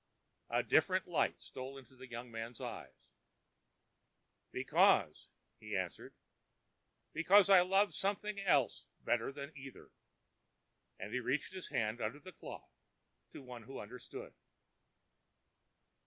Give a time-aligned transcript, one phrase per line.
[0.49, 3.11] A different light stole into the younger man's eyes.
[4.51, 6.15] "Because"—he answered,
[7.13, 9.91] "because I loved something else better than either."
[10.97, 12.71] And he reached his hand under the cloth
[13.33, 14.33] to one who understood.